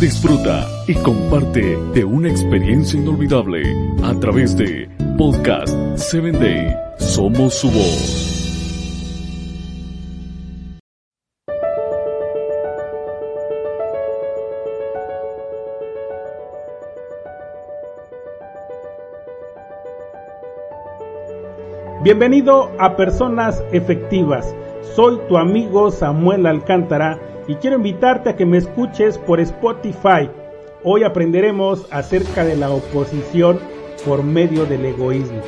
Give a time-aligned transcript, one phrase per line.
[0.00, 3.62] Disfruta y comparte de una experiencia inolvidable
[4.02, 6.76] a través de Podcast 7 Day.
[6.98, 8.34] Somos su voz.
[22.02, 24.54] Bienvenido a Personas Efectivas.
[24.94, 30.30] Soy tu amigo Samuel Alcántara y quiero invitarte a que me escuches por Spotify.
[30.82, 33.58] Hoy aprenderemos acerca de la oposición
[34.06, 35.40] por medio del egoísmo.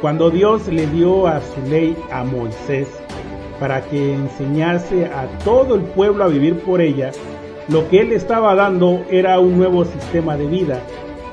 [0.00, 2.88] Cuando Dios le dio a su ley a Moisés
[3.58, 7.10] para que enseñase a todo el pueblo a vivir por ella,
[7.68, 10.80] lo que él estaba dando era un nuevo sistema de vida,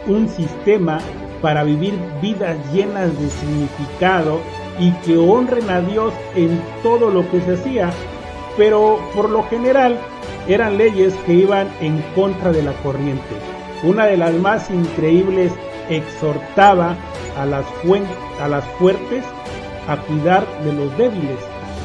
[0.07, 0.99] un sistema
[1.41, 4.39] para vivir vidas llenas de significado
[4.79, 7.91] y que honren a Dios en todo lo que se hacía,
[8.57, 9.97] pero por lo general
[10.47, 13.35] eran leyes que iban en contra de la corriente.
[13.83, 15.51] Una de las más increíbles
[15.89, 16.95] exhortaba
[17.37, 17.65] a las,
[18.39, 19.23] a fuertes
[19.87, 21.37] a cuidar de los débiles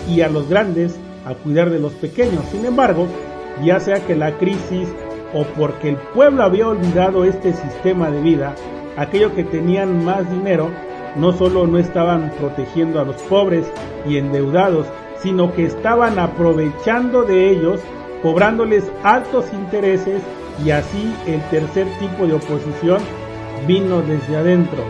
[0.08, 2.44] y a los grandes a cuidar de los pequeños.
[2.50, 3.06] Sin embargo,
[3.62, 4.88] ya sea que la crisis
[5.34, 8.54] o porque el pueblo había olvidado este sistema de vida,
[8.96, 10.70] aquellos que tenían más dinero
[11.16, 13.66] no solo no estaban protegiendo a los pobres
[14.06, 14.86] y endeudados,
[15.22, 17.80] sino que estaban aprovechando de ellos,
[18.22, 20.22] cobrándoles altos intereses
[20.64, 22.98] y así el tercer tipo de oposición
[23.66, 24.82] vino desde adentro.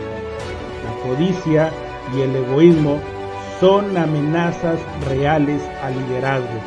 [0.84, 1.70] La codicia
[2.16, 2.98] y el egoísmo
[3.60, 6.60] son amenazas reales al liderazgo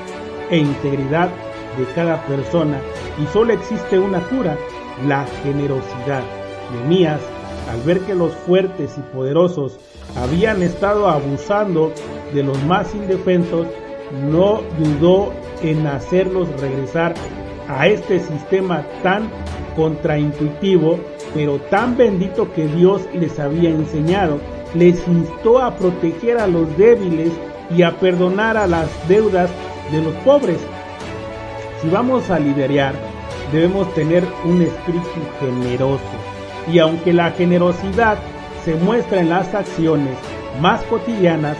[0.49, 1.29] e integridad
[1.77, 2.79] de cada persona
[3.21, 4.57] y solo existe una cura,
[5.07, 6.23] la generosidad.
[6.73, 7.21] Nemías,
[7.71, 9.79] al ver que los fuertes y poderosos
[10.17, 11.93] habían estado abusando
[12.33, 13.67] de los más indefensos,
[14.29, 17.13] no dudó en hacerlos regresar
[17.67, 19.29] a este sistema tan
[19.75, 20.99] contraintuitivo,
[21.33, 24.39] pero tan bendito que Dios les había enseñado.
[24.73, 27.31] Les instó a proteger a los débiles
[27.69, 29.49] y a perdonar a las deudas
[29.91, 30.59] de los pobres.
[31.81, 32.93] Si vamos a liderar,
[33.51, 36.03] debemos tener un espíritu generoso.
[36.71, 38.17] Y aunque la generosidad
[38.63, 40.15] se muestra en las acciones
[40.61, 41.57] más cotidianas,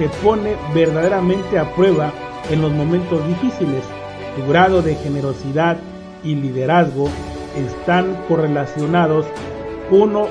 [0.00, 2.10] se pone verdaderamente a prueba
[2.48, 3.84] en los momentos difíciles.
[4.34, 5.76] Tu grado de generosidad
[6.24, 7.10] y liderazgo
[7.54, 9.26] están correlacionados.
[9.90, 10.28] Uno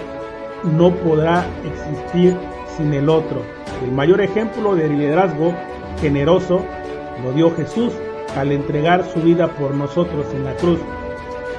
[0.64, 2.36] no podrá existir
[2.76, 3.44] sin el otro.
[3.84, 5.54] El mayor ejemplo de liderazgo
[6.02, 6.66] generoso
[7.24, 7.94] lo dio Jesús
[8.36, 10.80] al entregar su vida por nosotros en la cruz.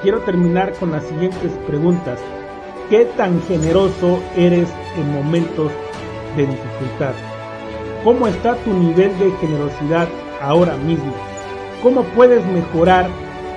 [0.01, 2.19] Quiero terminar con las siguientes preguntas.
[2.89, 4.67] ¿Qué tan generoso eres
[4.97, 5.71] en momentos
[6.35, 7.13] de dificultad?
[8.03, 10.07] ¿Cómo está tu nivel de generosidad
[10.41, 11.13] ahora mismo?
[11.83, 13.07] ¿Cómo puedes mejorar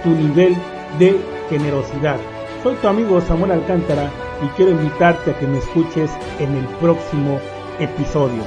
[0.02, 0.54] tu nivel
[0.98, 1.18] de
[1.48, 2.18] generosidad?
[2.62, 4.10] Soy tu amigo Samuel Alcántara
[4.42, 7.40] y quiero invitarte a que me escuches en el próximo
[7.78, 8.42] episodio.